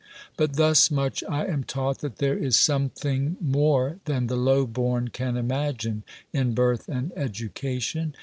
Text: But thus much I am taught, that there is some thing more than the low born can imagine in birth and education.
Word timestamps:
But 0.35 0.53
thus 0.55 0.89
much 0.89 1.23
I 1.29 1.45
am 1.45 1.63
taught, 1.63 1.99
that 1.99 2.15
there 2.17 2.35
is 2.35 2.55
some 2.55 2.89
thing 2.89 3.37
more 3.39 3.99
than 4.05 4.25
the 4.25 4.35
low 4.35 4.65
born 4.65 5.09
can 5.09 5.37
imagine 5.37 6.01
in 6.33 6.55
birth 6.55 6.89
and 6.89 7.11
education. 7.15 8.15